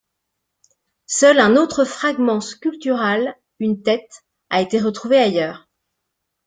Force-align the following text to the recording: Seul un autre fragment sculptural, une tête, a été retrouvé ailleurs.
Seul 1.05 1.39
un 1.39 1.55
autre 1.55 1.85
fragment 1.85 2.41
sculptural, 2.41 3.37
une 3.59 3.83
tête, 3.83 4.25
a 4.49 4.59
été 4.59 4.79
retrouvé 4.79 5.17
ailleurs. 5.19 5.69